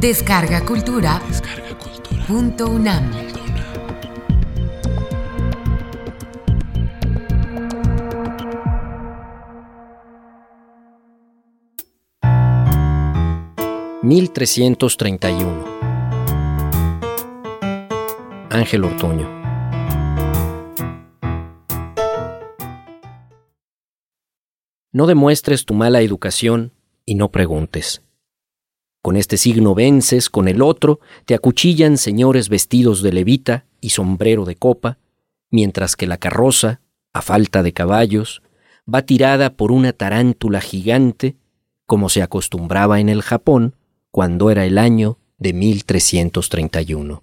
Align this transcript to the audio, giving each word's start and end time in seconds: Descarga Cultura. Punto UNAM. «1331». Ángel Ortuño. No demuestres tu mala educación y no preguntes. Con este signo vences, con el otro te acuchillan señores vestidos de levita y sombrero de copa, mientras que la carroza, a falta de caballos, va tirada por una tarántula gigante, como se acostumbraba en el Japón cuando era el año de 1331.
Descarga 0.00 0.64
Cultura. 0.64 1.20
Punto 2.26 2.70
UNAM. 2.70 3.10
«1331». 14.02 15.66
Ángel 18.48 18.84
Ortuño. 18.84 19.28
No 24.92 25.06
demuestres 25.06 25.66
tu 25.66 25.74
mala 25.74 26.00
educación 26.00 26.72
y 27.04 27.16
no 27.16 27.30
preguntes. 27.30 28.02
Con 29.02 29.16
este 29.16 29.36
signo 29.36 29.74
vences, 29.74 30.28
con 30.28 30.46
el 30.46 30.60
otro 30.60 31.00
te 31.24 31.34
acuchillan 31.34 31.96
señores 31.96 32.48
vestidos 32.48 33.02
de 33.02 33.12
levita 33.12 33.64
y 33.80 33.90
sombrero 33.90 34.44
de 34.44 34.56
copa, 34.56 34.98
mientras 35.50 35.96
que 35.96 36.06
la 36.06 36.18
carroza, 36.18 36.80
a 37.12 37.22
falta 37.22 37.62
de 37.62 37.72
caballos, 37.72 38.42
va 38.92 39.02
tirada 39.02 39.54
por 39.54 39.72
una 39.72 39.92
tarántula 39.92 40.60
gigante, 40.60 41.36
como 41.86 42.08
se 42.08 42.22
acostumbraba 42.22 43.00
en 43.00 43.08
el 43.08 43.22
Japón 43.22 43.74
cuando 44.10 44.50
era 44.50 44.66
el 44.66 44.76
año 44.76 45.18
de 45.38 45.54
1331. 45.54 47.22